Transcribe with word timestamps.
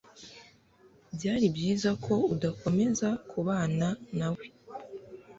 Byari 1.15 1.45
byiza 1.55 1.89
ko 2.05 2.13
udakomeza 2.33 3.07
kubana 3.29 3.87
na 4.17 4.27
we. 4.35 4.45